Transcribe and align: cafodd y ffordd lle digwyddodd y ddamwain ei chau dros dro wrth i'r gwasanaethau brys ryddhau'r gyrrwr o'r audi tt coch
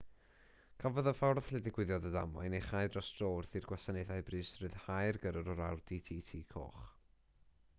cafodd 0.83 1.07
y 1.09 1.11
ffordd 1.17 1.49
lle 1.55 1.59
digwyddodd 1.67 2.07
y 2.09 2.11
ddamwain 2.15 2.55
ei 2.59 2.63
chau 2.69 2.81
dros 2.95 3.11
dro 3.19 3.29
wrth 3.33 3.53
i'r 3.59 3.67
gwasanaethau 3.73 4.25
brys 4.31 4.53
ryddhau'r 4.63 5.21
gyrrwr 5.27 5.53
o'r 5.55 5.63
audi 5.67 6.01
tt 6.09 6.41
coch 6.55 6.81